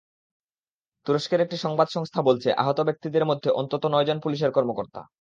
তুরস্কের 1.05 1.39
একটি 1.41 1.57
সংবাদ 1.57 1.87
সংস্থা 1.91 2.21
বলছে, 2.21 2.49
আহত 2.53 2.79
ব্যক্তিদের 2.81 3.23
মধ্যে 3.25 3.49
অন্তত 3.51 3.83
নয়জন 3.85 4.17
পুলিশের 4.19 4.51
কর্মকর্তা। 4.51 5.01